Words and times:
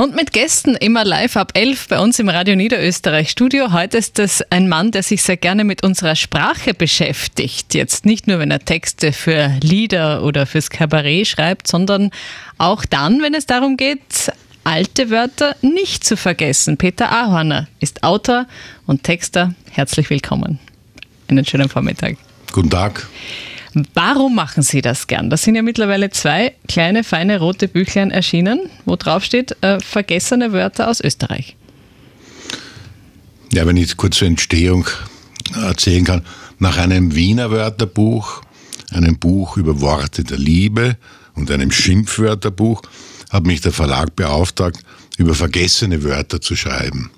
Und 0.00 0.14
mit 0.14 0.32
Gästen 0.32 0.76
immer 0.76 1.04
live 1.04 1.36
ab 1.36 1.50
11 1.54 1.88
bei 1.88 1.98
uns 1.98 2.20
im 2.20 2.28
Radio 2.28 2.54
Niederösterreich 2.54 3.30
Studio. 3.30 3.72
Heute 3.72 3.98
ist 3.98 4.20
es 4.20 4.44
ein 4.48 4.68
Mann, 4.68 4.92
der 4.92 5.02
sich 5.02 5.24
sehr 5.24 5.36
gerne 5.36 5.64
mit 5.64 5.82
unserer 5.82 6.14
Sprache 6.14 6.72
beschäftigt. 6.72 7.74
Jetzt 7.74 8.06
nicht 8.06 8.28
nur, 8.28 8.38
wenn 8.38 8.52
er 8.52 8.60
Texte 8.60 9.12
für 9.12 9.50
Lieder 9.60 10.22
oder 10.22 10.46
fürs 10.46 10.70
Kabarett 10.70 11.26
schreibt, 11.26 11.66
sondern 11.66 12.12
auch 12.58 12.84
dann, 12.84 13.22
wenn 13.22 13.34
es 13.34 13.46
darum 13.46 13.76
geht, 13.76 14.30
alte 14.62 15.10
Wörter 15.10 15.56
nicht 15.62 16.04
zu 16.04 16.16
vergessen. 16.16 16.76
Peter 16.76 17.10
Ahorner 17.10 17.66
ist 17.80 18.04
Autor 18.04 18.46
und 18.86 19.02
Texter. 19.02 19.52
Herzlich 19.72 20.10
willkommen. 20.10 20.60
Einen 21.26 21.44
schönen 21.44 21.68
Vormittag. 21.68 22.18
Guten 22.52 22.70
Tag. 22.70 23.08
Warum 23.94 24.34
machen 24.34 24.62
Sie 24.62 24.80
das 24.80 25.06
gern? 25.06 25.30
Das 25.30 25.42
sind 25.42 25.54
ja 25.54 25.62
mittlerweile 25.62 26.10
zwei 26.10 26.54
kleine, 26.68 27.04
feine 27.04 27.38
rote 27.38 27.68
Büchlein 27.68 28.10
erschienen, 28.10 28.70
wo 28.84 28.96
drauf 28.96 29.24
steht, 29.24 29.56
äh, 29.62 29.78
vergessene 29.80 30.52
Wörter 30.52 30.88
aus 30.88 31.00
Österreich. 31.00 31.56
Ja, 33.52 33.66
wenn 33.66 33.76
ich 33.76 33.96
kurz 33.96 34.18
zur 34.18 34.28
Entstehung 34.28 34.86
erzählen 35.54 36.04
kann. 36.04 36.24
Nach 36.58 36.76
einem 36.76 37.14
Wiener 37.14 37.50
Wörterbuch, 37.50 38.42
einem 38.90 39.18
Buch 39.18 39.56
über 39.56 39.80
Worte 39.80 40.24
der 40.24 40.38
Liebe 40.38 40.96
und 41.34 41.50
einem 41.50 41.70
Schimpfwörterbuch 41.70 42.82
hat 43.30 43.46
mich 43.46 43.60
der 43.60 43.72
Verlag 43.72 44.16
beauftragt, 44.16 44.80
über 45.18 45.34
vergessene 45.34 46.02
Wörter 46.02 46.40
zu 46.40 46.56
schreiben. 46.56 47.10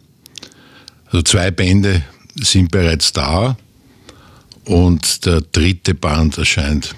Also 1.07 1.23
zwei 1.23 1.51
Bände 1.51 2.03
sind 2.37 2.71
bereits 2.71 3.13
da. 3.13 3.57
Und 4.65 5.27
der 5.27 5.41
dritte 5.41 5.95
Band 5.95 6.39
erscheint 6.39 6.95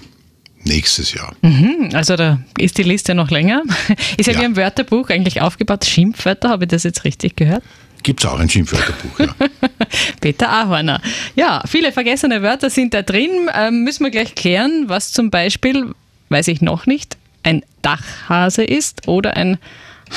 nächstes 0.63 1.13
Jahr. 1.13 1.35
Mhm, 1.41 1.89
also 1.93 2.15
da 2.15 2.39
ist 2.57 2.77
die 2.77 2.83
Liste 2.83 3.15
noch 3.15 3.29
länger. 3.31 3.63
Ist 4.17 4.27
ja, 4.27 4.33
ja. 4.33 4.41
wie 4.41 4.45
ein 4.45 4.55
Wörterbuch 4.55 5.09
eigentlich 5.09 5.41
aufgebaut. 5.41 5.85
Schimpfwörter, 5.85 6.49
habe 6.49 6.65
ich 6.65 6.69
das 6.69 6.83
jetzt 6.83 7.03
richtig 7.03 7.35
gehört? 7.35 7.63
Gibt 8.03 8.23
es 8.23 8.29
auch 8.29 8.39
ein 8.39 8.49
Schimpfwörterbuch, 8.49 9.19
ja. 9.19 9.35
Peter 10.21 10.49
Ahorner. 10.49 11.01
Ja, 11.35 11.63
viele 11.65 11.91
vergessene 11.91 12.41
Wörter 12.41 12.69
sind 12.69 12.93
da 12.93 13.01
drin. 13.01 13.49
Ähm, 13.53 13.83
müssen 13.83 14.03
wir 14.03 14.11
gleich 14.11 14.35
klären, 14.35 14.85
was 14.87 15.11
zum 15.11 15.29
Beispiel, 15.29 15.93
weiß 16.29 16.49
ich 16.49 16.61
noch 16.61 16.85
nicht, 16.85 17.17
ein 17.43 17.63
Dachhase 17.81 18.63
ist 18.63 19.07
oder 19.07 19.35
ein 19.37 19.57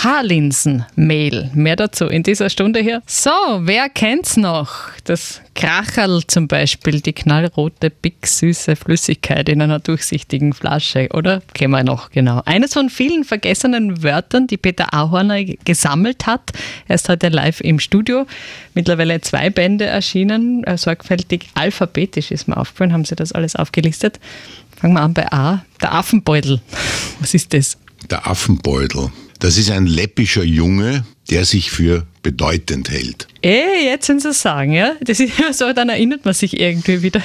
Haarlinsenmehl. 0.02 1.50
Mehr 1.54 1.76
dazu 1.76 2.06
in 2.06 2.22
dieser 2.22 2.50
Stunde 2.50 2.80
hier. 2.80 3.02
So, 3.06 3.30
wer 3.60 3.88
kennt's 3.88 4.36
noch? 4.36 4.90
Das 5.04 5.40
Kracherl 5.54 6.22
zum 6.26 6.48
Beispiel, 6.48 7.00
die 7.00 7.14
knallrote, 7.14 7.90
big 7.90 8.26
süße 8.26 8.76
Flüssigkeit 8.76 9.48
in 9.48 9.62
einer 9.62 9.78
durchsichtigen 9.78 10.52
Flasche, 10.52 11.08
oder? 11.14 11.42
Kennen 11.54 11.72
wir 11.72 11.82
noch, 11.82 12.10
genau. 12.10 12.42
Eines 12.44 12.74
von 12.74 12.90
vielen 12.90 13.24
vergessenen 13.24 14.02
Wörtern, 14.02 14.46
die 14.46 14.58
Peter 14.58 14.92
Ahorner 14.92 15.42
gesammelt 15.44 16.26
hat. 16.26 16.52
Er 16.88 16.96
ist 16.96 17.08
heute 17.08 17.28
live 17.30 17.60
im 17.62 17.80
Studio. 17.80 18.26
Mittlerweile 18.74 19.20
zwei 19.22 19.48
Bände 19.48 19.86
erschienen, 19.86 20.62
äh, 20.64 20.76
sorgfältig 20.76 21.48
alphabetisch 21.54 22.30
ist 22.30 22.48
mir 22.48 22.58
aufgefallen, 22.58 22.92
haben 22.92 23.06
Sie 23.06 23.16
das 23.16 23.32
alles 23.32 23.56
aufgelistet. 23.56 24.20
Fangen 24.78 24.94
wir 24.94 25.00
an 25.00 25.14
bei 25.14 25.32
A, 25.32 25.64
der 25.80 25.94
Affenbeutel. 25.94 26.60
Was 27.20 27.32
ist 27.32 27.54
das? 27.54 27.78
Der 28.10 28.26
Affenbeutel. 28.26 29.10
Das 29.38 29.58
ist 29.58 29.70
ein 29.70 29.86
läppischer 29.86 30.42
Junge, 30.42 31.04
der 31.30 31.44
sich 31.44 31.70
für 31.70 32.06
bedeutend 32.22 32.90
hält. 32.90 33.28
Eh, 33.42 33.84
jetzt 33.84 34.06
sind 34.06 34.22
Sie 34.22 34.32
sagen, 34.32 34.72
ja. 34.72 34.92
Das 35.02 35.20
ist 35.20 35.32
so, 35.52 35.72
dann 35.72 35.88
erinnert 35.88 36.24
man 36.24 36.34
sich 36.34 36.58
irgendwie 36.58 37.02
wieder. 37.02 37.20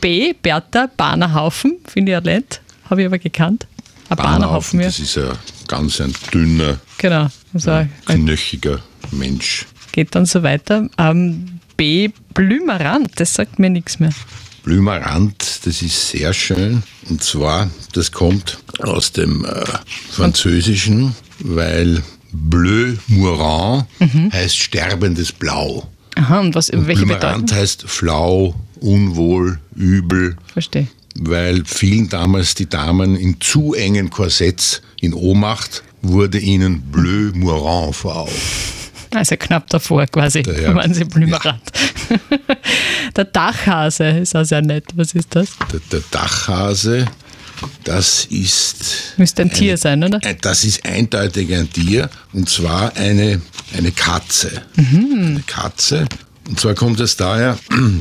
B, 0.00 0.32
Bertha, 0.32 0.88
Bahnerhaufen, 0.96 1.78
finde 1.86 2.12
ich 2.12 2.14
ja 2.14 2.20
nett, 2.20 2.60
habe 2.88 3.02
ich 3.02 3.06
aber 3.06 3.18
gekannt. 3.18 3.66
Ein 4.08 4.16
Bahnerhaufen, 4.16 4.80
das 4.80 4.98
ist 4.98 5.16
ein 5.18 5.30
ganz 5.68 6.00
ein 6.00 6.12
dünner, 6.34 6.80
genau, 6.98 7.28
also 7.54 7.70
ein 7.70 7.92
knöchiger 8.06 8.80
Mensch. 9.12 9.66
Geht 9.92 10.14
dann 10.16 10.26
so 10.26 10.42
weiter. 10.42 10.88
Ähm, 10.98 11.60
B, 11.76 12.10
Blümerand, 12.34 13.08
das 13.20 13.34
sagt 13.34 13.60
mir 13.60 13.70
nichts 13.70 14.00
mehr. 14.00 14.10
Blümerand, 14.64 15.49
das 15.64 15.82
ist 15.82 16.10
sehr 16.10 16.32
schön. 16.32 16.82
Und 17.08 17.22
zwar, 17.22 17.70
das 17.92 18.12
kommt 18.12 18.58
aus 18.80 19.12
dem 19.12 19.44
äh, 19.44 19.64
Französischen, 20.10 21.14
weil 21.40 22.02
Bleu 22.32 22.94
Mourant 23.08 23.86
mhm. 23.98 24.32
heißt 24.32 24.56
sterbendes 24.56 25.32
Blau. 25.32 25.88
Aha, 26.16 26.40
und 26.40 26.54
was, 26.54 26.70
und 26.70 26.86
welche 26.86 27.06
Blümerand 27.06 27.46
Bedeutung? 27.46 27.58
heißt 27.58 27.84
flau, 27.86 28.54
unwohl, 28.80 29.58
übel. 29.74 30.36
Verstehe. 30.52 30.88
Weil 31.18 31.64
vielen 31.64 32.08
damals 32.08 32.54
die 32.54 32.68
Damen 32.68 33.16
in 33.16 33.40
zu 33.40 33.74
engen 33.74 34.10
Korsetts 34.10 34.82
in 35.00 35.12
Ohnmacht 35.14 35.82
wurde 36.02 36.38
ihnen 36.38 36.80
Bleu 36.80 37.32
Mourant 37.34 37.96
vor 37.96 38.16
Augen. 38.16 38.32
Also 39.12 39.36
knapp 39.36 39.68
davor 39.68 40.06
quasi, 40.06 40.42
Daher, 40.42 40.74
waren 40.74 40.94
sie 40.94 41.04
Blümerand. 41.04 41.62
Ja. 42.10 42.36
Der 43.16 43.24
Dachhase 43.24 44.04
ist 44.04 44.36
auch 44.36 44.44
sehr 44.44 44.62
nett. 44.62 44.84
Was 44.94 45.12
ist 45.14 45.34
das? 45.34 45.48
Der, 45.72 45.80
der 45.90 46.02
Dachhase, 46.10 47.06
das 47.84 48.26
ist. 48.26 49.14
Müsste 49.16 49.42
ein 49.42 49.52
Tier 49.52 49.76
sein, 49.76 50.02
oder? 50.04 50.20
Das 50.40 50.64
ist 50.64 50.84
eindeutig 50.86 51.52
ein 51.54 51.70
Tier 51.72 52.08
und 52.32 52.48
zwar 52.48 52.96
eine, 52.96 53.40
eine 53.76 53.92
Katze. 53.92 54.62
Mhm. 54.76 55.14
Eine 55.14 55.42
Katze. 55.46 56.06
Und 56.48 56.60
zwar 56.60 56.74
kommt 56.74 57.00
es 57.00 57.16
daher 57.16 57.58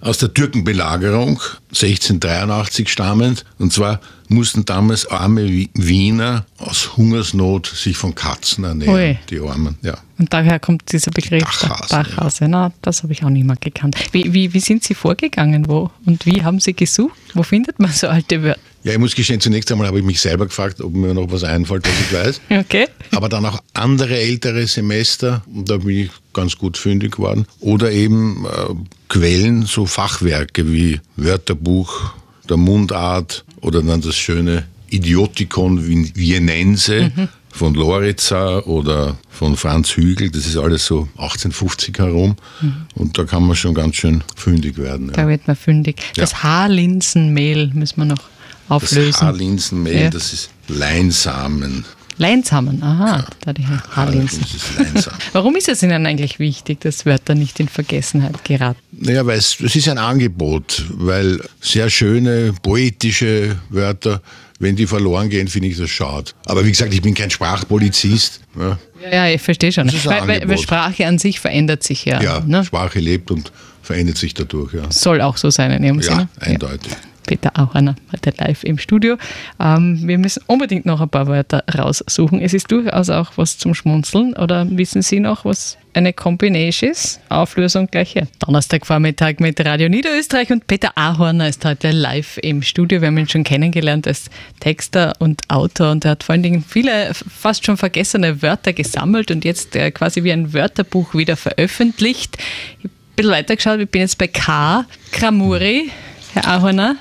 aus 0.00 0.18
der 0.18 0.32
Türkenbelagerung 0.32 1.40
1683 1.68 2.88
stammend. 2.88 3.44
Und 3.58 3.72
zwar 3.72 4.00
mussten 4.28 4.64
damals 4.64 5.06
arme 5.06 5.66
Wiener 5.74 6.44
aus 6.58 6.96
Hungersnot 6.96 7.66
sich 7.66 7.96
von 7.96 8.14
Katzen 8.14 8.64
ernähren, 8.64 8.94
Ui. 8.94 9.18
die 9.30 9.40
Armen. 9.40 9.78
Ja. 9.82 9.98
Und 10.18 10.32
daher 10.32 10.58
kommt 10.58 10.90
dieser 10.92 11.10
Begriff 11.10 11.42
Dachhase. 11.42 11.88
Dachhase. 11.88 12.44
Ja. 12.44 12.48
Na, 12.48 12.72
das 12.82 13.02
habe 13.02 13.12
ich 13.12 13.24
auch 13.24 13.30
nicht 13.30 13.46
mehr 13.46 13.56
gekannt. 13.56 13.96
Wie, 14.12 14.32
wie, 14.32 14.52
wie 14.52 14.60
sind 14.60 14.84
Sie 14.84 14.94
vorgegangen? 14.94 15.68
Wo? 15.68 15.90
Und 16.04 16.26
wie 16.26 16.42
haben 16.42 16.60
Sie 16.60 16.74
gesucht? 16.74 17.16
Wo 17.34 17.42
findet 17.42 17.78
man 17.78 17.90
so 17.90 18.08
alte 18.08 18.42
Wörter? 18.42 18.60
Ja, 18.88 18.94
ich 18.94 19.00
muss 19.00 19.14
gestehen, 19.14 19.38
zunächst 19.38 19.70
einmal 19.70 19.86
habe 19.86 19.98
ich 19.98 20.04
mich 20.04 20.18
selber 20.18 20.46
gefragt, 20.46 20.80
ob 20.80 20.94
mir 20.94 21.12
noch 21.12 21.30
was 21.30 21.44
einfällt, 21.44 21.86
was 21.86 22.00
ich 22.00 22.10
weiß. 22.10 22.40
Okay. 22.68 22.86
Aber 23.14 23.28
dann 23.28 23.44
auch 23.44 23.62
andere 23.74 24.18
ältere 24.18 24.66
Semester, 24.66 25.42
und 25.54 25.68
da 25.68 25.76
bin 25.76 26.04
ich 26.04 26.10
ganz 26.32 26.56
gut 26.56 26.78
fündig 26.78 27.16
geworden. 27.16 27.44
Oder 27.60 27.92
eben 27.92 28.46
äh, 28.46 28.74
Quellen, 29.10 29.66
so 29.66 29.84
Fachwerke 29.84 30.72
wie 30.72 31.00
Wörterbuch 31.16 32.14
der 32.48 32.56
Mundart 32.56 33.44
oder 33.60 33.82
dann 33.82 34.00
das 34.00 34.16
schöne 34.16 34.64
Idiotikon 34.88 35.84
Vienense 36.14 37.12
mhm. 37.14 37.28
von 37.50 37.74
Loritza 37.74 38.60
oder 38.60 39.18
von 39.28 39.56
Franz 39.56 39.90
Hügel. 39.96 40.30
Das 40.30 40.46
ist 40.46 40.56
alles 40.56 40.86
so 40.86 41.08
1850 41.18 41.98
herum. 41.98 42.36
Mhm. 42.62 42.86
Und 42.94 43.18
da 43.18 43.24
kann 43.24 43.46
man 43.46 43.54
schon 43.54 43.74
ganz 43.74 43.96
schön 43.96 44.24
fündig 44.34 44.78
werden. 44.78 45.12
Da 45.12 45.22
ja. 45.22 45.28
wird 45.28 45.46
man 45.46 45.56
fündig. 45.56 46.00
Das 46.16 46.32
ja. 46.32 46.42
Haarlinsenmehl 46.42 47.70
müssen 47.74 47.98
wir 47.98 48.06
noch 48.06 48.37
auflösen. 48.68 49.12
Das 49.12 49.22
Haarlinsenmehl, 49.22 50.02
ja. 50.02 50.10
das 50.10 50.32
ist 50.32 50.50
Leinsamen. 50.68 51.84
Leinsamen, 52.18 52.82
aha, 52.82 53.24
da 53.40 53.52
die 53.52 53.64
Haarlinsen. 53.64 54.44
Warum 55.32 55.54
ist 55.54 55.68
es 55.68 55.82
Ihnen 55.84 56.04
eigentlich 56.04 56.40
wichtig, 56.40 56.80
dass 56.80 57.06
Wörter 57.06 57.36
nicht 57.36 57.60
in 57.60 57.68
Vergessenheit 57.68 58.44
geraten? 58.44 58.80
Naja, 58.90 59.24
weil 59.24 59.38
es, 59.38 59.56
es 59.60 59.76
ist 59.76 59.88
ein 59.88 59.98
Angebot, 59.98 60.84
weil 60.90 61.40
sehr 61.60 61.88
schöne, 61.88 62.52
poetische 62.60 63.56
Wörter, 63.68 64.20
wenn 64.58 64.74
die 64.74 64.88
verloren 64.88 65.30
gehen, 65.30 65.46
finde 65.46 65.68
ich 65.68 65.78
das 65.78 65.90
schade. 65.90 66.32
Aber 66.46 66.64
wie 66.64 66.70
gesagt, 66.70 66.92
ich 66.92 67.02
bin 67.02 67.14
kein 67.14 67.30
Sprachpolizist. 67.30 68.40
Ja, 68.58 68.78
ja, 69.04 69.10
ja 69.10 69.34
ich 69.34 69.40
verstehe 69.40 69.70
schon. 69.70 69.88
Weil, 70.04 70.26
weil, 70.26 70.48
weil, 70.48 70.58
Sprache 70.58 71.06
an 71.06 71.18
sich 71.18 71.38
verändert 71.38 71.84
sich 71.84 72.04
ja. 72.04 72.20
Ja, 72.20 72.40
ne? 72.44 72.64
Sprache 72.64 72.98
lebt 72.98 73.30
und 73.30 73.52
verändert 73.80 74.18
sich 74.18 74.34
dadurch. 74.34 74.74
Ja. 74.74 74.90
Soll 74.90 75.20
auch 75.20 75.36
so 75.36 75.50
sein 75.50 75.70
in 75.70 75.84
Ihrem 75.84 76.00
ja, 76.00 76.10
Sinne? 76.10 76.28
Eindeutig. 76.40 76.90
Ja. 76.90 76.98
Peter 77.28 77.52
Auerner 77.58 77.94
heute 78.10 78.32
live 78.38 78.64
im 78.64 78.78
Studio. 78.78 79.18
Ähm, 79.60 80.00
wir 80.02 80.16
müssen 80.16 80.42
unbedingt 80.46 80.86
noch 80.86 81.02
ein 81.02 81.10
paar 81.10 81.26
Wörter 81.26 81.62
raussuchen. 81.72 82.40
Es 82.40 82.54
ist 82.54 82.72
durchaus 82.72 83.10
auch 83.10 83.32
was 83.36 83.58
zum 83.58 83.74
Schmunzeln. 83.74 84.32
Oder 84.32 84.66
wissen 84.70 85.02
Sie 85.02 85.20
noch, 85.20 85.44
was 85.44 85.76
eine 85.92 86.14
Combination 86.14 86.90
ist? 86.90 87.20
Auflösung 87.28 87.86
gleich 87.88 88.12
hier. 88.12 88.28
Donnerstagvormittag 88.38 89.40
mit 89.40 89.62
Radio 89.62 89.90
Niederösterreich 89.90 90.50
und 90.50 90.66
Peter 90.66 90.92
Ahorner 90.96 91.48
ist 91.48 91.66
heute 91.66 91.90
live 91.90 92.38
im 92.38 92.62
Studio. 92.62 93.02
Wir 93.02 93.08
haben 93.08 93.18
ihn 93.18 93.28
schon 93.28 93.44
kennengelernt 93.44 94.06
als 94.06 94.30
Texter 94.60 95.12
und 95.18 95.42
Autor 95.48 95.90
und 95.90 96.06
er 96.06 96.12
hat 96.12 96.22
vor 96.24 96.32
allen 96.32 96.42
Dingen 96.42 96.64
viele 96.66 97.12
fast 97.12 97.66
schon 97.66 97.76
vergessene 97.76 98.40
Wörter 98.40 98.72
gesammelt 98.72 99.30
und 99.30 99.44
jetzt 99.44 99.76
äh, 99.76 99.90
quasi 99.90 100.24
wie 100.24 100.32
ein 100.32 100.54
Wörterbuch 100.54 101.14
wieder 101.14 101.36
veröffentlicht. 101.36 102.38
Ich 102.78 102.86
ein 102.86 102.90
bisschen 103.16 103.32
weitergeschaut, 103.32 103.80
ich 103.80 103.90
bin 103.90 104.00
jetzt 104.00 104.16
bei 104.16 104.28
K. 104.28 104.86
Kramuri. 105.12 105.90
Herr 106.34 106.46
Ahorner? 106.46 106.96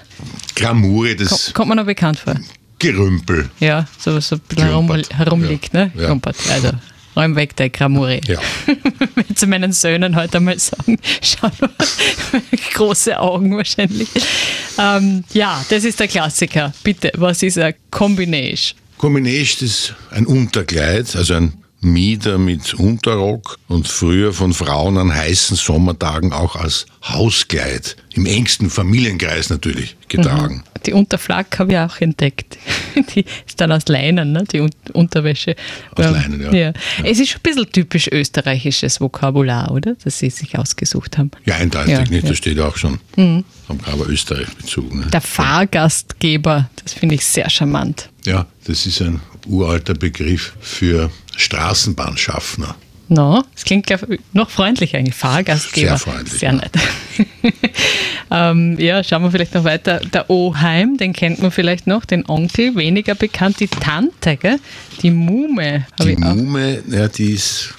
Gramure, 0.56 1.16
das. 1.16 1.30
Kommt, 1.30 1.54
kommt 1.54 1.70
mir 1.70 1.76
noch 1.76 1.86
bekannt 1.86 2.20
vor. 2.20 2.36
Gerümpel. 2.80 3.50
Ja, 3.60 3.86
so 4.00 4.16
was 4.16 4.28
so 4.28 4.36
ein 4.36 4.42
bisschen 4.48 4.66
herum, 4.66 4.92
herumliegt, 5.16 5.74
ja. 5.74 5.86
ne? 5.86 5.92
Ja. 5.96 6.20
Also, 6.54 6.72
räum 7.16 7.36
weg 7.36 7.56
der 7.56 7.70
Gramure. 7.70 8.22
Ja. 8.26 8.40
zu 9.36 9.48
meinen 9.48 9.72
Söhnen 9.72 10.16
heute 10.16 10.38
einmal 10.38 10.60
sagen. 10.60 11.00
Schau 11.22 11.50
mal, 11.60 11.70
große 12.74 13.20
Augen 13.20 13.58
wahrscheinlich. 13.58 14.10
Ähm, 14.78 15.24
ja, 15.34 15.66
das 15.70 15.84
ist 15.84 16.00
der 16.00 16.08
Klassiker. 16.08 16.74
Bitte, 16.84 17.12
was 17.16 17.42
ist 17.44 17.58
ein 17.58 17.74
Combination? 17.90 18.80
Combination 18.98 19.68
ist 19.68 19.94
ein 20.12 20.26
Unterkleid, 20.26 21.16
also 21.16 21.36
ein 21.36 21.54
Mieder 21.80 22.40
mit 22.40 22.74
Unterrock 22.74 23.60
und 23.68 23.88
früher 23.88 24.34
von 24.34 24.54
Frauen 24.54 24.98
an 24.98 25.14
heißen 25.14 25.56
Sommertagen 25.56 26.34
auch 26.34 26.56
als 26.56 26.88
Hauskleid, 27.04 27.98
im 28.14 28.26
engsten 28.26 28.72
Familienkreis 28.72 29.50
natürlich, 29.50 29.96
getragen. 30.08 30.56
Mhm. 30.56 30.82
Die 30.88 30.94
Unterflak 30.94 31.60
habe 31.60 31.74
ich 31.74 31.78
auch 31.78 32.02
entdeckt. 32.02 32.58
Die 33.16 33.26
ist 33.46 33.62
dann 33.62 33.72
aus 33.72 33.88
Leinen, 33.88 34.32
ne? 34.32 34.44
die 34.52 34.68
Unterwäsche. 34.94 35.56
Aus 35.96 36.06
ähm, 36.06 36.14
Leinen, 36.14 36.42
ja. 36.42 36.52
ja. 36.52 36.74
Es 37.04 37.20
ist 37.20 37.30
schon 37.30 37.40
ein 37.40 37.44
bisschen 37.44 37.72
typisch 37.72 38.08
österreichisches 38.12 39.00
Vokabular, 39.00 39.72
oder? 39.72 39.96
Das 40.04 40.18
Sie 40.18 40.32
sich 40.32 40.58
ausgesucht 40.58 41.18
haben. 41.18 41.30
Ja, 41.46 41.56
eindeutig 41.56 41.94
ja, 41.94 42.00
nicht. 42.02 42.24
Ja. 42.24 42.30
Das 42.30 42.38
steht 42.38 42.60
auch 42.60 42.76
schon. 42.76 43.00
Mhm. 43.16 43.44
Haben 43.70 43.80
aber 43.86 44.08
Österreich 44.08 44.48
bezogen. 44.56 45.02
Ne? 45.02 45.08
Der 45.08 45.22
Fahrgastgeber, 45.22 46.70
das 46.84 46.94
finde 46.94 47.16
ich 47.16 47.26
sehr 47.26 47.50
charmant. 47.50 48.10
Ja, 48.28 48.46
das 48.66 48.86
ist 48.86 49.02
ein 49.02 49.22
uralter 49.46 49.94
Begriff 49.94 50.54
für 50.60 51.10
Straßenbahnschaffner. 51.38 52.76
No, 53.08 53.42
das 53.54 53.64
klingt 53.64 53.90
noch 54.34 54.50
freundlicher 54.50 54.98
eigentlich. 54.98 55.16
Fahrgastgeber. 55.16 55.98
Sehr 55.98 55.98
freundlich. 55.98 56.40
Sehr 56.42 56.52
nett. 56.52 56.72
ähm, 58.32 58.78
ja, 58.78 59.02
schauen 59.02 59.24
wir 59.24 59.32
vielleicht 59.32 59.54
noch 59.54 59.64
weiter. 59.64 60.02
Der 60.12 60.30
Oheim, 60.30 60.98
den 60.98 61.14
kennt 61.14 61.42
man 61.42 61.52
vielleicht 61.52 61.88
noch, 61.88 62.04
den 62.04 62.28
Onkel, 62.28 62.76
weniger 62.76 63.16
bekannt. 63.16 63.62
Die 63.62 63.70
Tante, 63.70 64.36
gell? 64.36 64.60
die 65.02 65.12
Mume. 65.12 65.88
Die 66.04 66.18
Mume, 66.18 66.84
ja, 66.90 67.08
die 67.08 67.32
ist 67.32 67.74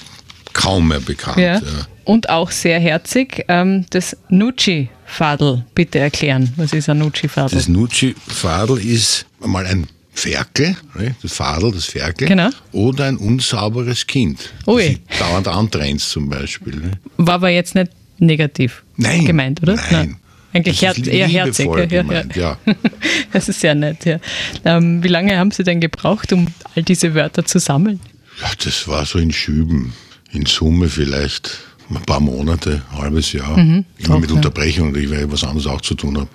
kaum 0.55 0.89
mehr 0.89 1.01
bekannt. 1.01 1.37
Ja. 1.37 1.57
Ja. 1.57 1.63
Und 2.05 2.31
auch 2.31 2.51
sehr 2.51 2.81
herzig, 2.81 3.45
ähm, 3.49 3.85
das 3.91 4.17
Nucci-Fadel. 4.31 5.67
Bitte 5.75 5.99
erklären, 5.99 6.55
was 6.57 6.73
ist 6.73 6.89
ein 6.89 7.01
Nucci-Fadel? 7.01 7.59
Das 7.59 7.69
Nucci-Fadel 7.69 8.79
ist 8.79 9.27
mal 9.41 9.67
ein 9.67 9.87
Ferkel, 10.19 10.77
das 11.23 11.33
Fadel, 11.33 11.73
das 11.73 11.85
Ferkel, 11.85 12.27
genau. 12.27 12.51
oder 12.73 13.05
ein 13.05 13.17
unsauberes 13.17 14.07
Kind. 14.07 14.53
Ui. 14.67 14.99
Das 15.09 15.19
dauernd 15.19 15.49
antrennt 15.49 16.01
zum 16.01 16.29
Beispiel. 16.29 16.93
War 17.17 17.35
aber 17.35 17.51
jetzt 17.51 17.75
nicht 17.75 17.93
negativ 18.19 18.83
nein, 18.97 19.25
gemeint, 19.25 19.63
oder? 19.63 19.77
Nein. 19.77 19.87
nein. 19.93 20.17
Eigentlich 20.53 20.83
her 20.83 20.97
eher 20.97 21.29
herzig. 21.29 21.71
Gemeint, 21.71 22.35
ja, 22.35 22.59
ja. 22.65 22.75
das 23.33 23.49
ist 23.49 23.61
sehr 23.61 23.75
nett, 23.75 24.05
ja. 24.07 24.19
Ähm, 24.65 25.05
wie 25.05 25.09
lange 25.09 25.37
haben 25.39 25.51
Sie 25.51 25.63
denn 25.63 25.81
gebraucht, 25.81 26.33
um 26.33 26.49
all 26.75 26.83
diese 26.83 27.15
Wörter 27.15 27.45
zu 27.45 27.61
sammeln? 27.61 28.01
Ja, 28.41 28.51
das 28.65 28.89
war 28.89 29.05
so 29.05 29.19
in 29.19 29.31
Schüben. 29.31 29.93
In 30.33 30.47
Summe 30.47 30.89
vielleicht 30.89 31.59
ein 31.91 32.03
paar 32.03 32.21
Monate, 32.21 32.83
ein 32.91 32.99
halbes 32.99 33.33
Jahr. 33.33 33.57
Mhm, 33.57 33.85
Immer 33.99 34.17
auch, 34.17 34.21
mit 34.21 34.33
Unterbrechung, 34.33 34.95
weil 34.95 35.05
ich 35.05 35.31
was 35.31 35.45
anderes 35.45 35.67
auch 35.67 35.81
zu 35.81 35.95
tun 35.95 36.19
habe. 36.19 36.29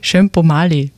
Schön 0.00 0.28
Pomali. 0.28 0.90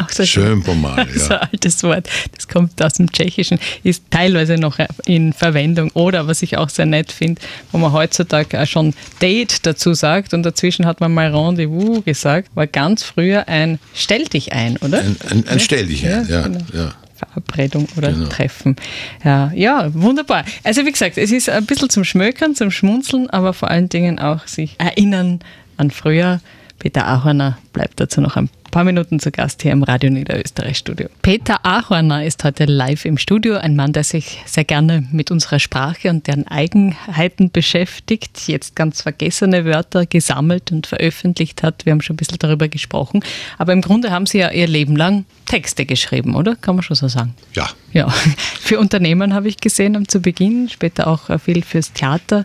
Schön 0.24 0.62
Pomal, 0.62 1.06
ja. 1.14 1.18
So 1.18 1.34
ein 1.34 1.48
altes 1.52 1.82
Wort. 1.82 2.08
Das 2.34 2.48
kommt 2.48 2.82
aus 2.82 2.94
dem 2.94 3.10
Tschechischen, 3.10 3.58
ist 3.82 4.04
teilweise 4.10 4.56
noch 4.56 4.78
in 5.06 5.32
Verwendung. 5.32 5.90
Oder 5.92 6.26
was 6.26 6.42
ich 6.42 6.56
auch 6.58 6.68
sehr 6.68 6.86
nett 6.86 7.12
finde, 7.12 7.40
wo 7.70 7.78
man 7.78 7.92
heutzutage 7.92 8.60
auch 8.60 8.66
schon 8.66 8.94
Date 9.20 9.66
dazu 9.66 9.94
sagt 9.94 10.34
und 10.34 10.42
dazwischen 10.42 10.86
hat 10.86 11.00
man 11.00 11.12
mal 11.12 11.34
Rendezvous 11.34 12.04
gesagt, 12.04 12.50
war 12.54 12.66
ganz 12.66 13.02
früher 13.02 13.48
ein 13.48 13.78
Stell 13.94 14.24
dich 14.24 14.52
ein, 14.52 14.76
oder? 14.78 15.00
Ein, 15.00 15.16
ein, 15.30 15.48
ein 15.48 15.60
Stell 15.60 15.86
dich 15.86 16.04
ein, 16.04 16.26
ja. 16.28 16.40
ja, 16.40 16.42
genau. 16.42 16.60
ja. 16.72 16.94
Verabredung 17.26 17.88
oder 17.96 18.12
genau. 18.12 18.28
Treffen. 18.28 18.76
Ja, 19.24 19.52
ja, 19.54 19.94
wunderbar. 19.94 20.44
Also 20.64 20.84
wie 20.84 20.92
gesagt, 20.92 21.18
es 21.18 21.30
ist 21.30 21.48
ein 21.48 21.66
bisschen 21.66 21.88
zum 21.88 22.04
Schmökern, 22.04 22.54
zum 22.54 22.70
Schmunzeln, 22.70 23.30
aber 23.30 23.52
vor 23.52 23.70
allen 23.70 23.88
Dingen 23.88 24.18
auch 24.18 24.46
sich 24.46 24.74
erinnern 24.78 25.40
an 25.76 25.90
früher. 25.90 26.40
Peter 26.82 27.06
Ahorner 27.06 27.58
bleibt 27.72 28.00
dazu 28.00 28.20
noch 28.20 28.34
ein 28.34 28.50
paar 28.72 28.82
Minuten 28.82 29.20
zu 29.20 29.30
Gast 29.30 29.62
hier 29.62 29.70
im 29.70 29.84
Radio 29.84 30.10
Niederösterreich 30.10 30.78
Studio. 30.78 31.06
Peter 31.22 31.64
Ahorner 31.64 32.26
ist 32.26 32.42
heute 32.42 32.64
live 32.64 33.04
im 33.04 33.18
Studio, 33.18 33.56
ein 33.56 33.76
Mann, 33.76 33.92
der 33.92 34.02
sich 34.02 34.42
sehr 34.46 34.64
gerne 34.64 35.06
mit 35.12 35.30
unserer 35.30 35.60
Sprache 35.60 36.10
und 36.10 36.26
deren 36.26 36.48
Eigenheiten 36.48 37.52
beschäftigt, 37.52 38.48
jetzt 38.48 38.74
ganz 38.74 39.00
vergessene 39.00 39.64
Wörter 39.64 40.06
gesammelt 40.06 40.72
und 40.72 40.88
veröffentlicht 40.88 41.62
hat. 41.62 41.86
Wir 41.86 41.92
haben 41.92 42.00
schon 42.00 42.14
ein 42.14 42.16
bisschen 42.16 42.38
darüber 42.40 42.66
gesprochen. 42.66 43.22
Aber 43.58 43.72
im 43.72 43.80
Grunde 43.80 44.10
haben 44.10 44.26
Sie 44.26 44.38
ja 44.38 44.50
Ihr 44.50 44.66
Leben 44.66 44.96
lang 44.96 45.24
Texte 45.46 45.86
geschrieben, 45.86 46.34
oder? 46.34 46.56
Kann 46.56 46.74
man 46.74 46.82
schon 46.82 46.96
so 46.96 47.06
sagen? 47.06 47.36
Ja. 47.54 47.70
Ja. 47.92 48.08
Für 48.60 48.80
Unternehmen 48.80 49.34
habe 49.34 49.46
ich 49.46 49.58
gesehen 49.58 50.08
zu 50.08 50.18
Beginn, 50.18 50.68
später 50.68 51.06
auch 51.06 51.30
viel 51.38 51.62
fürs 51.62 51.92
Theater. 51.92 52.44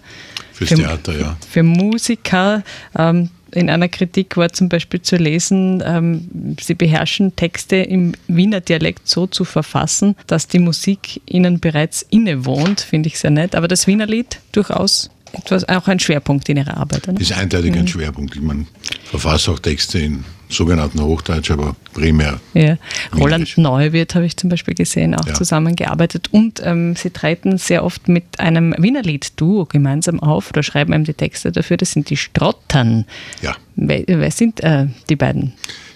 Fürs 0.54 0.70
für, 0.70 0.76
Theater, 0.76 1.18
ja. 1.18 1.38
Für 1.50 1.64
Musiker. 1.64 2.64
Ähm, 2.96 3.32
in 3.52 3.70
einer 3.70 3.88
Kritik 3.88 4.38
war 4.38 4.52
zum 4.52 4.70
Beispiel 4.70 5.02
zu 5.02 5.16
lesen, 5.16 5.84
ähm, 5.86 6.56
sie 6.60 6.76
beherrschen 6.76 7.36
Texte 7.36 7.78
im 7.78 8.14
Wiener 8.28 8.62
Dialekt 8.62 9.08
so 9.08 9.28
zu 9.28 9.46
verfassen, 9.46 10.16
dass 10.28 10.48
die 10.48 10.60
Musik 10.60 11.22
ihnen 11.26 11.60
bereits 11.60 12.02
innewohnt, 12.10 12.82
finde 12.82 13.08
ich 13.08 13.20
sehr 13.20 13.32
nett. 13.32 13.56
Aber 13.56 13.68
das 13.68 13.88
Wiener 13.88 14.06
Lied 14.06 14.40
durchaus 14.52 15.10
etwas, 15.34 15.68
auch 15.68 15.88
ein 15.88 16.00
Schwerpunkt 16.00 16.50
in 16.50 16.58
Ihrer 16.58 16.78
Arbeit. 16.78 17.08
Oder? 17.08 17.20
Ist 17.20 17.34
eindeutig 17.34 17.74
mhm. 17.74 17.80
ein 17.80 17.88
Schwerpunkt. 17.88 18.36
Ich 18.36 18.42
meine, 18.42 18.66
verfasse 19.04 19.52
auch 19.52 19.60
Texte 19.60 20.00
in 20.00 20.24
sogenannten 20.50 21.02
Hochdeutsch, 21.02 21.52
aber 21.52 21.76
primär. 21.94 22.40
Ja. 22.54 22.78
Roland 23.16 23.58
Neuwirth 23.58 24.16
habe 24.16 24.26
ich 24.26 24.38
zum 24.38 24.50
Beispiel 24.50 24.74
gesehen, 24.74 25.16
auch 25.16 25.26
ja. 25.26 25.34
zusammengearbeitet. 25.34 26.30
Und 26.32 26.62
ähm, 26.64 26.96
Sie 26.96 27.10
treten 27.10 27.58
sehr 27.58 27.84
oft 27.84 28.08
mit 28.08 28.40
einem 28.40 28.74
Wienerlied-Duo 28.78 29.66
gemeinsam 29.66 30.20
auf 30.20 30.50
oder 30.50 30.64
schreiben 30.64 30.94
einem 30.94 31.04
die 31.04 31.14
Texte 31.14 31.52
dafür. 31.52 31.78
Das 31.78 31.92
sind 31.92 32.10
die 32.10 32.18
Strottern. 32.18 33.06
Ja. 33.42 33.56
Wer, 33.76 34.04
wer 34.08 34.32
sind 34.32 34.64
äh, 34.64 34.88
die 35.10 35.16
beiden? 35.16 35.54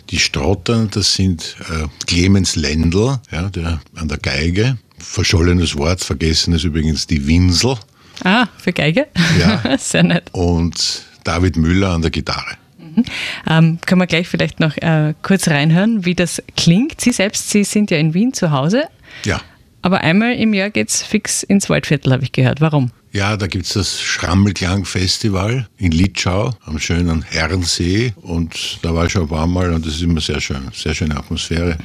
Die 0.09 0.19
Strottern, 0.19 0.89
das 0.91 1.13
sind 1.13 1.55
äh, 1.69 1.87
Clemens 2.05 2.55
Lendl, 2.55 3.19
ja, 3.31 3.49
der 3.49 3.81
an 3.95 4.07
der 4.07 4.17
Geige. 4.17 4.77
Verschollenes 4.97 5.77
Wort, 5.77 6.01
vergessen 6.01 6.53
ist 6.53 6.63
übrigens 6.63 7.07
die 7.07 7.25
Winsel. 7.25 7.77
Ah, 8.23 8.47
für 8.57 8.73
Geige? 8.73 9.07
Ja. 9.39 9.77
Sehr 9.77 10.03
nett. 10.03 10.29
Und 10.31 11.03
David 11.23 11.57
Müller 11.57 11.91
an 11.91 12.01
der 12.01 12.11
Gitarre. 12.11 12.57
Mhm. 12.95 13.03
Ähm, 13.49 13.79
können 13.85 14.01
wir 14.01 14.07
gleich 14.07 14.27
vielleicht 14.27 14.59
noch 14.59 14.77
äh, 14.77 15.13
kurz 15.21 15.47
reinhören, 15.47 16.05
wie 16.05 16.15
das 16.15 16.41
klingt. 16.55 17.01
Sie 17.01 17.11
selbst, 17.11 17.49
Sie 17.49 17.63
sind 17.63 17.91
ja 17.91 17.97
in 17.97 18.13
Wien 18.13 18.33
zu 18.33 18.51
Hause. 18.51 18.83
Ja. 19.25 19.41
Aber 19.81 20.01
einmal 20.01 20.35
im 20.35 20.53
Jahr 20.53 20.69
geht 20.69 20.89
es 20.89 21.01
fix 21.01 21.43
ins 21.43 21.69
Waldviertel, 21.69 22.13
habe 22.13 22.23
ich 22.23 22.31
gehört. 22.31 22.61
Warum? 22.61 22.91
Ja, 23.13 23.35
da 23.35 23.47
gibt 23.47 23.65
es 23.65 23.73
das 23.73 23.99
Schrammelklang-Festival 23.99 25.67
in 25.77 25.91
Litschau 25.91 26.53
am 26.63 26.79
schönen 26.79 27.23
Herrensee. 27.23 28.13
Und 28.21 28.79
da 28.83 28.95
war 28.95 29.05
ich 29.05 29.11
schon 29.11 29.23
ein 29.23 29.27
paar 29.27 29.47
Mal 29.47 29.73
und 29.73 29.85
das 29.85 29.95
ist 29.95 30.01
immer 30.01 30.21
sehr 30.21 30.39
schön, 30.39 30.69
sehr 30.73 30.93
schöne 30.93 31.17
Atmosphäre. 31.17 31.77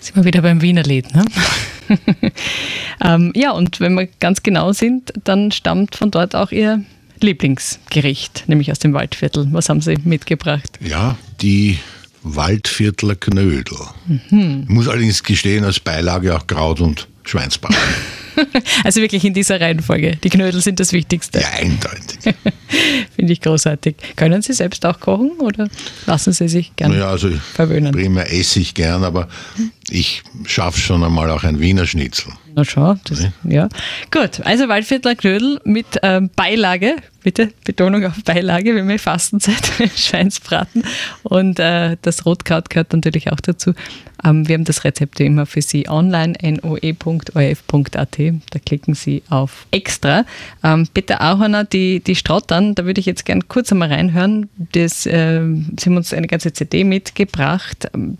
Sind 0.00 0.16
wir 0.16 0.24
wieder 0.24 0.40
beim 0.40 0.62
Wiener 0.62 0.82
Lied, 0.82 1.14
ne? 1.14 1.24
ähm, 3.04 3.32
ja, 3.34 3.50
und 3.50 3.80
wenn 3.80 3.94
wir 3.94 4.08
ganz 4.20 4.42
genau 4.42 4.72
sind, 4.72 5.12
dann 5.24 5.52
stammt 5.52 5.96
von 5.96 6.10
dort 6.10 6.34
auch 6.34 6.52
Ihr 6.52 6.82
Lieblingsgericht, 7.24 8.44
nämlich 8.48 8.70
aus 8.70 8.78
dem 8.78 8.92
Waldviertel. 8.92 9.48
Was 9.52 9.68
haben 9.68 9.80
Sie 9.80 9.96
mitgebracht? 10.04 10.78
Ja, 10.80 11.16
die 11.40 11.78
Waldviertler 12.22 13.16
Knödel. 13.16 13.78
Mhm. 14.06 14.64
Ich 14.64 14.68
muss 14.68 14.88
allerdings 14.88 15.22
gestehen, 15.22 15.64
als 15.64 15.80
Beilage 15.80 16.36
auch 16.36 16.46
Kraut 16.46 16.80
und 16.80 17.08
Schweinsbraten. 17.24 17.76
Also 18.84 19.00
wirklich 19.00 19.24
in 19.24 19.34
dieser 19.34 19.60
Reihenfolge. 19.60 20.16
Die 20.16 20.28
Knödel 20.28 20.60
sind 20.60 20.80
das 20.80 20.92
Wichtigste. 20.92 21.40
Ja, 21.40 21.48
eindeutig. 21.58 22.18
Finde 23.16 23.32
ich 23.32 23.40
großartig. 23.40 23.96
Können 24.16 24.42
Sie 24.42 24.52
selbst 24.52 24.84
auch 24.86 25.00
kochen 25.00 25.32
oder 25.38 25.68
lassen 26.06 26.32
Sie 26.32 26.48
sich 26.48 26.74
gerne 26.76 26.94
naja, 26.94 27.10
also 27.10 27.30
verwöhnen? 27.54 27.92
Primär 27.92 28.32
esse 28.32 28.60
ich 28.60 28.74
gern, 28.74 29.04
aber 29.04 29.28
ich 29.90 30.22
schaffe 30.46 30.80
schon 30.80 31.02
einmal 31.04 31.30
auch 31.30 31.44
ein 31.44 31.60
Wiener 31.60 31.86
Schnitzel. 31.86 32.32
Na 32.54 32.64
schau, 32.64 32.96
das, 33.04 33.22
ja. 33.22 33.32
ja. 33.44 33.68
Gut, 34.10 34.40
also 34.44 34.68
Waldviertler 34.68 35.14
Knödel 35.14 35.60
mit 35.64 35.86
ähm, 36.02 36.30
Beilage, 36.34 36.96
bitte 37.22 37.52
Betonung 37.64 38.04
auf 38.04 38.22
Beilage, 38.24 38.74
wir 38.74 38.82
haben 38.82 38.98
Fastenzeit, 38.98 39.70
Schweinsbraten 39.96 40.84
und 41.22 41.58
äh, 41.58 41.96
das 42.02 42.26
Rotkraut 42.26 42.70
gehört 42.70 42.92
natürlich 42.92 43.30
auch 43.30 43.40
dazu. 43.40 43.74
Ähm, 44.24 44.48
wir 44.48 44.54
haben 44.54 44.64
das 44.64 44.84
Rezept 44.84 45.20
immer 45.20 45.46
für 45.46 45.62
Sie 45.62 45.88
online, 45.88 46.34
noe.orf.at, 46.42 48.18
da 48.50 48.58
klicken 48.58 48.94
Sie 48.94 49.22
auf 49.28 49.66
Extra. 49.70 50.24
Ähm, 50.62 50.88
Peter 50.92 51.20
Ahorner, 51.20 51.64
die, 51.64 52.00
die 52.00 52.16
Strottern, 52.16 52.74
da 52.74 52.84
würde 52.84 53.00
ich 53.00 53.06
jetzt 53.06 53.24
gerne 53.24 53.42
kurz 53.46 53.72
einmal 53.72 53.92
reinhören. 53.92 54.48
Das, 54.72 55.06
äh, 55.06 55.40
Sie 55.78 55.86
haben 55.86 55.96
uns 55.96 56.12
eine 56.12 56.26
ganze 56.26 56.52
CD 56.52 56.84
mitgebracht. 56.84 57.88
Ähm, 57.94 58.16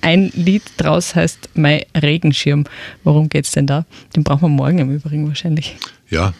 ein 0.00 0.30
Lied 0.34 0.62
draus 0.76 1.14
heißt 1.14 1.50
Mein 1.54 1.82
Regenschirm. 1.96 2.64
Worum 3.04 3.28
geht 3.28 3.44
es 3.44 3.52
denn 3.52 3.66
da? 3.66 3.86
Den 4.14 4.24
brauchen 4.24 4.42
wir 4.42 4.48
morgen 4.48 4.78
im 4.78 4.94
Übrigen 4.94 5.28
wahrscheinlich. 5.28 5.76
Ja, 6.10 6.34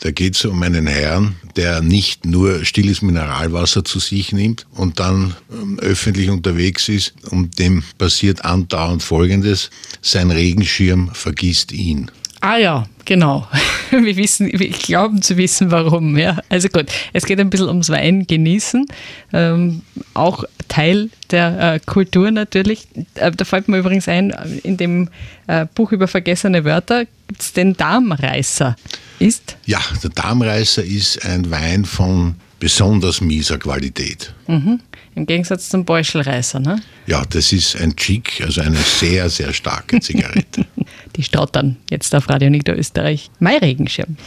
da 0.00 0.10
geht 0.10 0.36
es 0.36 0.44
um 0.44 0.62
einen 0.62 0.86
Herrn, 0.86 1.36
der 1.56 1.80
nicht 1.80 2.26
nur 2.26 2.64
stilles 2.64 3.02
Mineralwasser 3.02 3.84
zu 3.84 3.98
sich 3.98 4.32
nimmt 4.32 4.66
und 4.72 5.00
dann 5.00 5.34
ähm, 5.50 5.78
öffentlich 5.78 6.28
unterwegs 6.28 6.88
ist 6.88 7.14
und 7.30 7.58
dem 7.58 7.82
passiert 7.98 8.44
andauernd 8.44 9.02
Folgendes, 9.02 9.70
sein 10.02 10.30
Regenschirm 10.30 11.10
vergisst 11.12 11.72
ihn. 11.72 12.10
Ah 12.46 12.58
ja, 12.58 12.86
Genau. 13.06 13.46
Wir 13.90 14.16
wissen, 14.16 14.50
wir 14.52 14.68
glauben 14.68 15.22
zu 15.22 15.36
wissen, 15.36 15.70
warum. 15.70 16.18
Ja. 16.18 16.40
Also 16.48 16.68
gut, 16.68 16.86
es 17.12 17.24
geht 17.24 17.38
ein 17.38 17.50
bisschen 17.50 17.68
ums 17.68 17.88
Wein 17.88 18.26
genießen. 18.26 18.84
Ähm, 19.32 19.82
auch 20.12 20.42
Teil 20.66 21.08
der 21.30 21.74
äh, 21.74 21.80
Kultur 21.86 22.32
natürlich. 22.32 22.88
Äh, 23.14 23.30
da 23.30 23.44
fällt 23.44 23.68
mir 23.68 23.78
übrigens 23.78 24.08
ein, 24.08 24.34
in 24.64 24.76
dem 24.76 25.08
äh, 25.46 25.66
Buch 25.72 25.92
über 25.92 26.08
vergessene 26.08 26.64
Wörter 26.64 27.04
gibt 27.28 27.40
es 27.40 27.52
den 27.52 27.76
Darmreißer. 27.76 28.74
Ist? 29.20 29.56
Ja, 29.66 29.80
der 30.02 30.10
Darmreißer 30.10 30.82
ist 30.82 31.24
ein 31.24 31.48
Wein 31.52 31.84
von 31.84 32.34
besonders 32.58 33.20
mieser 33.20 33.58
Qualität. 33.58 34.34
Mhm. 34.48 34.80
Im 35.16 35.24
Gegensatz 35.24 35.70
zum 35.70 35.86
Beuschelreißer, 35.86 36.60
ne? 36.60 36.82
Ja, 37.06 37.24
das 37.30 37.50
ist 37.50 37.74
ein 37.80 37.96
Chick, 37.96 38.42
also 38.44 38.60
eine 38.60 38.76
sehr, 38.76 39.30
sehr 39.30 39.54
starke 39.54 39.98
Zigarette. 39.98 40.66
Die 41.16 41.22
stottern 41.22 41.78
jetzt 41.90 42.14
auf 42.14 42.28
Radio 42.28 42.50
Niederösterreich. 42.50 43.30
Mein 43.38 43.56
Regenschirm. 43.56 44.18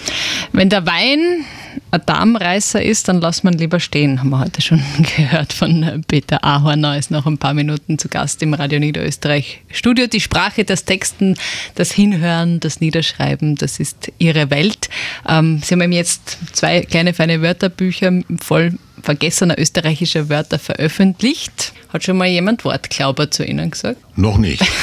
Wenn 0.51 0.71
der 0.71 0.87
Wein 0.87 1.45
ein 1.91 2.01
Darmreißer 2.05 2.81
ist, 2.81 3.07
dann 3.07 3.21
lass 3.21 3.43
man 3.43 3.53
lieber 3.53 3.79
stehen, 3.79 4.19
haben 4.19 4.29
wir 4.29 4.39
heute 4.39 4.61
schon 4.61 4.81
gehört 5.15 5.53
von 5.53 6.03
Peter 6.07 6.43
Ahorner, 6.43 6.97
ist 6.97 7.11
noch 7.11 7.25
ein 7.25 7.37
paar 7.37 7.53
Minuten 7.53 7.97
zu 7.97 8.09
Gast 8.09 8.41
im 8.41 8.53
Radio 8.53 8.79
Niederösterreich 8.79 9.61
Studio. 9.71 10.07
Die 10.07 10.19
Sprache, 10.19 10.63
das 10.63 10.85
Texten, 10.85 11.35
das 11.75 11.91
Hinhören, 11.91 12.59
das 12.59 12.81
Niederschreiben, 12.81 13.55
das 13.55 13.79
ist 13.79 14.11
ihre 14.17 14.49
Welt. 14.49 14.89
Ähm, 15.27 15.61
Sie 15.63 15.73
haben 15.73 15.81
eben 15.81 15.93
jetzt 15.93 16.37
zwei 16.53 16.81
kleine 16.81 17.13
feine 17.13 17.41
Wörterbücher 17.41 18.11
voll 18.41 18.73
vergessener 19.01 19.57
österreichischer 19.57 20.29
Wörter 20.29 20.59
veröffentlicht. 20.59 21.73
Hat 21.91 22.03
schon 22.03 22.17
mal 22.17 22.27
jemand 22.27 22.65
Wortklauber 22.65 23.31
zu 23.31 23.45
Ihnen 23.45 23.71
gesagt? 23.71 23.97
Noch 24.15 24.37
nicht. 24.37 24.63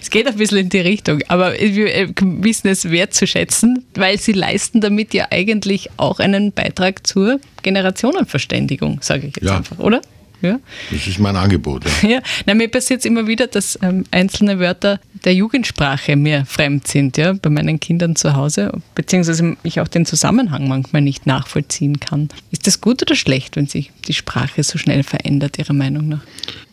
es 0.00 0.10
geht 0.10 0.26
ein 0.26 0.36
bisschen 0.36 0.58
in 0.58 0.68
die 0.68 0.80
Richtung, 0.80 1.20
aber 1.28 1.52
wir 1.54 1.94
äh, 1.94 2.08
wissen 2.20 2.68
es 2.68 2.90
wertzuschätzen, 2.90 3.84
weil 3.94 4.18
sie 4.18 4.32
leisten 4.32 4.80
damit 4.80 5.14
ja 5.14 5.26
eigentlich 5.30 5.90
auch 5.96 6.18
einen 6.18 6.52
Beitrag 6.52 7.06
zur 7.06 7.40
Generationenverständigung, 7.62 9.00
sage 9.02 9.28
ich 9.28 9.36
jetzt 9.36 9.46
ja. 9.46 9.56
einfach, 9.56 9.78
oder? 9.78 10.00
Ja. 10.42 10.58
Das 10.90 11.06
ist 11.06 11.20
mein 11.20 11.36
Angebot. 11.36 11.84
Ja, 12.02 12.08
ja. 12.08 12.22
Na, 12.46 12.54
mir 12.54 12.68
passiert 12.68 13.00
es 13.00 13.06
immer 13.06 13.26
wieder, 13.28 13.46
dass 13.46 13.78
ähm, 13.80 14.04
einzelne 14.10 14.58
Wörter 14.58 14.98
der 15.24 15.34
Jugendsprache 15.34 16.16
mir 16.16 16.44
fremd 16.46 16.88
sind, 16.88 17.16
ja, 17.16 17.32
bei 17.32 17.48
meinen 17.48 17.78
Kindern 17.78 18.16
zu 18.16 18.34
Hause, 18.34 18.72
beziehungsweise 18.96 19.56
ich 19.62 19.80
auch 19.80 19.86
den 19.86 20.04
Zusammenhang 20.04 20.66
manchmal 20.66 21.02
nicht 21.02 21.26
nachvollziehen 21.26 22.00
kann. 22.00 22.28
Ist 22.50 22.66
das 22.66 22.80
gut 22.80 23.02
oder 23.02 23.14
schlecht, 23.14 23.54
wenn 23.54 23.68
sich 23.68 23.92
die 24.08 24.14
Sprache 24.14 24.64
so 24.64 24.78
schnell 24.78 25.04
verändert, 25.04 25.58
Ihrer 25.58 25.74
Meinung 25.74 26.08
nach? 26.08 26.22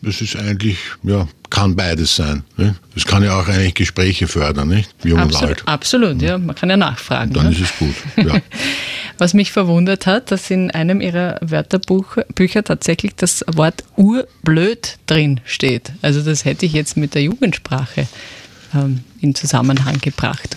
Das 0.02 0.20
ist 0.20 0.36
eigentlich, 0.36 0.78
ja, 1.02 1.28
kann 1.50 1.76
beides 1.76 2.16
sein. 2.16 2.42
Ne? 2.56 2.74
Das 2.94 3.04
kann 3.04 3.22
ja 3.22 3.38
auch 3.38 3.48
eigentlich 3.48 3.74
Gespräche 3.74 4.28
fördern, 4.28 4.68
nicht? 4.68 4.94
Jung 5.04 5.18
absolut, 5.18 5.42
und 5.42 5.48
alt. 5.48 5.68
Absolut, 5.68 6.22
ja. 6.22 6.38
Man 6.38 6.54
kann 6.54 6.70
ja 6.70 6.76
nachfragen. 6.76 7.32
dann 7.32 7.46
ne? 7.46 7.52
ist 7.52 7.60
es 7.60 7.78
gut, 7.78 7.94
ja. 8.16 8.40
Was 9.18 9.34
mich 9.34 9.52
verwundert 9.52 10.06
hat, 10.06 10.30
dass 10.30 10.50
in 10.50 10.70
einem 10.70 11.02
ihrer 11.02 11.38
Wörterbücher 11.42 12.64
tatsächlich 12.64 13.14
das 13.16 13.44
Wort 13.46 13.84
urblöd 13.96 14.96
drin 15.06 15.40
steht. 15.44 15.92
Also 16.00 16.22
das 16.22 16.46
hätte 16.46 16.64
ich 16.64 16.72
jetzt 16.72 16.96
mit 16.96 17.14
der 17.14 17.22
Jugendsprache 17.22 18.08
ähm, 18.74 19.00
in 19.20 19.34
Zusammenhang 19.34 19.98
gebracht. 20.00 20.56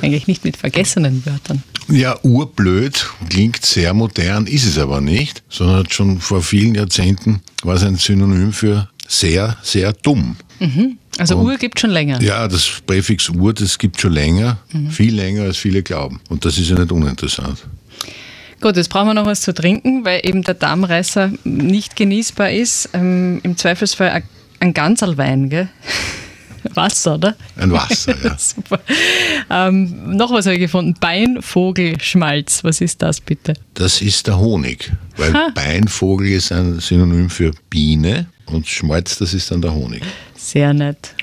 Eigentlich 0.00 0.26
nicht 0.26 0.44
mit 0.44 0.56
vergessenen 0.56 1.24
Wörtern. 1.26 1.62
Ja, 1.88 2.18
urblöd 2.22 3.06
klingt 3.28 3.64
sehr 3.64 3.92
modern, 3.92 4.46
ist 4.46 4.64
es 4.64 4.78
aber 4.78 5.00
nicht, 5.00 5.42
sondern 5.48 5.88
schon 5.90 6.20
vor 6.20 6.42
vielen 6.42 6.74
Jahrzehnten 6.74 7.42
war 7.62 7.74
es 7.74 7.82
ein 7.82 7.96
Synonym 7.96 8.52
für 8.52 8.88
sehr, 9.06 9.56
sehr 9.62 9.92
dumm. 9.92 10.36
Mhm. 10.60 10.98
Also 11.18 11.36
und, 11.36 11.46
Uhr 11.46 11.56
gibt 11.56 11.78
schon 11.78 11.90
länger. 11.90 12.20
Ja, 12.22 12.48
das 12.48 12.82
Präfix 12.86 13.28
Uhr, 13.28 13.52
das 13.52 13.78
gibt 13.78 14.00
schon 14.00 14.12
länger, 14.12 14.58
mhm. 14.72 14.90
viel 14.90 15.14
länger 15.14 15.42
als 15.42 15.58
viele 15.58 15.82
glauben. 15.82 16.20
Und 16.28 16.44
das 16.44 16.58
ist 16.58 16.70
ja 16.70 16.78
nicht 16.78 16.90
uninteressant. 16.90 17.64
Gut, 18.60 18.76
jetzt 18.76 18.88
brauchen 18.88 19.08
wir 19.08 19.14
noch 19.14 19.26
was 19.26 19.42
zu 19.42 19.52
trinken, 19.52 20.04
weil 20.04 20.20
eben 20.24 20.42
der 20.42 20.54
Darmreißer 20.54 21.32
nicht 21.44 21.96
genießbar 21.96 22.50
ist. 22.50 22.88
Ähm, 22.94 23.40
Im 23.42 23.56
Zweifelsfall 23.56 24.10
ein, 24.10 24.22
ein 24.60 24.74
Ganzerlwein, 24.74 25.50
gell? 25.50 25.68
Wasser, 26.74 27.14
oder? 27.14 27.36
Ein 27.56 27.72
Wasser, 27.72 28.16
ja. 28.22 28.34
Super. 28.38 28.80
Ähm, 29.50 30.16
noch 30.16 30.32
was 30.32 30.46
habe 30.46 30.54
ich 30.54 30.60
gefunden. 30.60 30.94
Beinvogelschmalz. 30.98 32.64
Was 32.64 32.80
ist 32.80 33.02
das 33.02 33.20
bitte? 33.20 33.54
Das 33.74 34.00
ist 34.00 34.26
der 34.26 34.38
Honig. 34.38 34.92
Weil 35.16 35.32
ha. 35.32 35.50
Beinvogel 35.54 36.28
ist 36.28 36.52
ein 36.52 36.80
Synonym 36.80 37.30
für 37.30 37.52
Biene 37.70 38.26
und 38.46 38.66
Schmalz, 38.66 39.18
das 39.18 39.34
ist 39.34 39.50
dann 39.50 39.62
der 39.62 39.74
Honig. 39.74 40.02
Sehr 40.36 40.74
nett. 40.74 41.14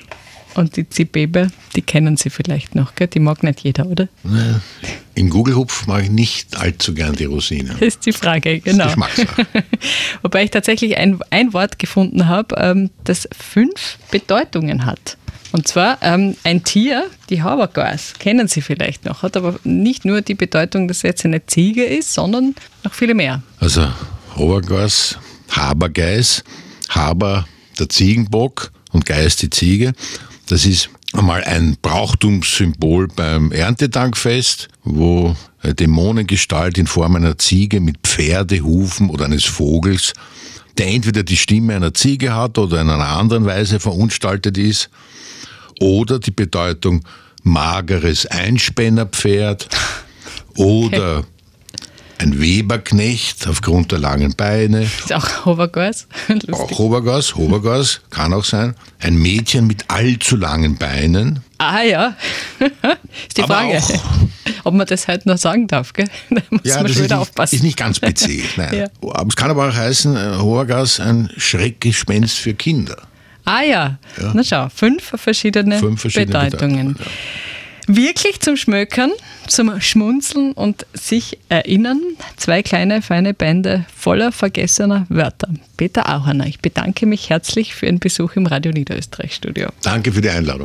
Und 0.54 0.76
die 0.76 0.88
Zibebe, 0.88 1.50
die 1.76 1.82
kennen 1.82 2.16
Sie 2.16 2.28
vielleicht 2.28 2.74
noch, 2.74 2.94
gell? 2.94 3.06
die 3.06 3.20
mag 3.20 3.42
nicht 3.42 3.60
jeder, 3.60 3.86
oder? 3.86 4.08
Nee. 4.22 4.56
Im 5.14 5.30
Gugelhupf 5.30 5.86
mag 5.86 6.04
ich 6.04 6.10
nicht 6.10 6.56
allzu 6.58 6.94
gern 6.94 7.14
die 7.14 7.24
Rosinen. 7.24 7.76
Das 7.78 7.80
ist 7.80 8.06
die 8.06 8.12
Frage, 8.12 8.60
genau. 8.60 8.94
Das 8.94 9.18
ist 9.18 9.26
Wobei 10.22 10.44
ich 10.44 10.50
tatsächlich 10.50 10.96
ein, 10.96 11.18
ein 11.30 11.52
Wort 11.52 11.78
gefunden 11.78 12.28
habe, 12.28 12.54
ähm, 12.58 12.90
das 13.04 13.28
fünf 13.32 13.98
Bedeutungen 14.10 14.84
hat. 14.84 15.16
Und 15.52 15.68
zwar 15.68 15.98
ähm, 16.00 16.34
ein 16.44 16.64
Tier, 16.64 17.04
die 17.28 17.42
Habergas, 17.42 18.14
kennen 18.18 18.48
Sie 18.48 18.62
vielleicht 18.62 19.04
noch, 19.04 19.22
hat 19.22 19.36
aber 19.36 19.60
nicht 19.64 20.04
nur 20.04 20.22
die 20.22 20.34
Bedeutung, 20.34 20.88
dass 20.88 21.04
er 21.04 21.10
jetzt 21.10 21.24
eine 21.26 21.44
Ziege 21.46 21.84
ist, 21.84 22.14
sondern 22.14 22.54
noch 22.84 22.94
viele 22.94 23.14
mehr. 23.14 23.42
Also 23.60 23.86
Habergas, 24.34 25.18
Habergeis, 25.50 26.42
Haber 26.88 27.46
der 27.78 27.88
Ziegenbock 27.88 28.72
und 28.92 29.04
Geist 29.04 29.42
die 29.42 29.50
Ziege. 29.50 29.92
Das 30.48 30.64
ist 30.64 30.88
einmal 31.12 31.44
ein 31.44 31.76
Brauchtumssymbol 31.82 33.08
beim 33.08 33.52
Erntedankfest, 33.52 34.68
wo 34.84 35.36
eine 35.60 35.74
Dämonengestalt 35.74 36.78
in 36.78 36.86
Form 36.86 37.16
einer 37.16 37.38
Ziege 37.38 37.80
mit 37.80 37.98
Pferdehufen 38.02 39.10
oder 39.10 39.26
eines 39.26 39.44
Vogels, 39.44 40.14
der 40.78 40.88
entweder 40.88 41.22
die 41.22 41.36
Stimme 41.36 41.76
einer 41.76 41.92
Ziege 41.92 42.34
hat 42.34 42.56
oder 42.56 42.80
in 42.80 42.88
einer 42.88 43.08
anderen 43.08 43.44
Weise 43.44 43.80
verunstaltet 43.80 44.56
ist, 44.56 44.88
oder 45.82 46.18
die 46.18 46.30
Bedeutung 46.30 47.04
mageres 47.42 48.26
Einspännerpferd 48.26 49.68
oder 50.56 51.18
okay 51.18 51.26
ein 52.22 52.40
Weberknecht 52.40 53.48
aufgrund 53.48 53.90
der 53.90 53.98
langen 53.98 54.34
Beine. 54.34 54.82
Ist 54.82 55.12
auch 55.12 55.44
Hovergas. 55.44 56.06
Auch 56.52 56.70
Hovergas, 56.78 57.34
Hovergas 57.34 58.00
kann 58.10 58.32
auch 58.32 58.44
sein. 58.44 58.74
Ein 59.00 59.16
Mädchen 59.16 59.66
mit 59.66 59.84
allzu 59.88 60.36
langen 60.36 60.76
Beinen. 60.76 61.40
Ah 61.58 61.82
ja, 61.82 62.16
ist 63.28 63.36
die 63.36 63.42
Aber 63.42 63.54
Frage, 63.54 63.78
auch, 63.78 64.64
ob 64.64 64.74
man 64.74 64.86
das 64.86 65.08
halt 65.08 65.26
noch 65.26 65.38
sagen 65.38 65.66
darf. 65.66 65.92
Gell? 65.92 66.08
Da 66.30 66.42
muss 66.50 66.60
ja, 66.64 66.76
man 66.76 66.88
schon 66.88 67.04
wieder 67.04 67.16
nicht, 67.16 67.22
aufpassen. 67.22 67.56
Ist 67.56 67.62
nicht 67.62 67.76
ganz 67.76 68.00
PC. 68.00 68.56
Nein. 68.56 68.74
ja. 68.74 68.86
Aber 69.00 69.28
es 69.28 69.36
kann 69.36 69.50
aber 69.50 69.68
auch 69.68 69.74
heißen, 69.74 70.16
äh, 70.16 70.38
Hovergas 70.38 71.00
ein 71.00 71.30
Schreckgespenst 71.36 72.38
für 72.38 72.54
Kinder. 72.54 72.96
Ah 73.44 73.62
ja, 73.62 73.98
ja. 74.20 74.30
na 74.34 74.44
schau, 74.44 74.68
fünf 74.74 75.12
verschiedene, 75.16 75.78
fünf 75.78 76.00
verschiedene 76.00 76.44
Bedeutungen. 76.44 76.94
Bedeutungen 76.94 76.96
ja 76.98 77.06
wirklich 77.86 78.40
zum 78.40 78.56
Schmökern, 78.56 79.10
zum 79.46 79.80
Schmunzeln 79.80 80.52
und 80.52 80.86
sich 80.92 81.38
erinnern. 81.48 82.00
Zwei 82.36 82.62
kleine, 82.62 83.02
feine 83.02 83.34
Bände 83.34 83.86
voller 83.94 84.32
vergessener 84.32 85.06
Wörter. 85.08 85.48
Peter 85.76 86.08
Auhaner, 86.14 86.46
ich 86.46 86.60
bedanke 86.60 87.06
mich 87.06 87.30
herzlich 87.30 87.74
für 87.74 87.86
Ihren 87.86 87.98
Besuch 87.98 88.36
im 88.36 88.46
Radio 88.46 88.72
Niederösterreich 88.72 89.34
Studio. 89.34 89.68
Danke 89.82 90.12
für 90.12 90.20
die 90.20 90.30
Einladung. 90.30 90.60